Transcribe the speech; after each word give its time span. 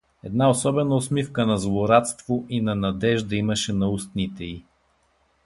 Една 0.23 0.49
особена 0.49 0.95
усмивка 0.95 1.45
на 1.45 1.57
злорадство 1.57 2.45
и 2.49 2.61
на 2.61 2.75
надежда 2.75 3.35
имаше 3.35 3.73
на 3.73 3.89
устните 3.89 4.43
и. 4.43 4.63